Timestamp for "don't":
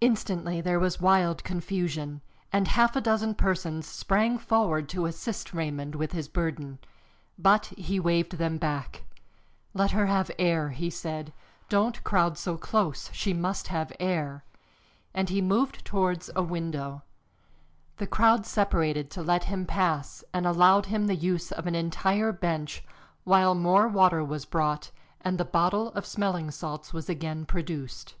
11.68-12.02